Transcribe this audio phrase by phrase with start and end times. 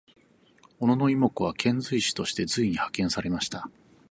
[0.79, 3.69] 小野妹子は遣隋使として隋に派遣されました。